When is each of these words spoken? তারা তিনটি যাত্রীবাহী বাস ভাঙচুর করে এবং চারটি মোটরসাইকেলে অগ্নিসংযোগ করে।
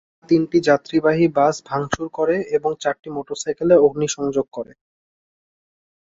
তারা 0.03 0.29
তিনটি 0.29 0.57
যাত্রীবাহী 0.69 1.25
বাস 1.37 1.55
ভাঙচুর 1.65 2.07
করে 2.17 2.35
এবং 2.57 2.71
চারটি 2.81 3.09
মোটরসাইকেলে 3.15 3.75
অগ্নিসংযোগ 3.79 4.45
করে। 4.53 4.73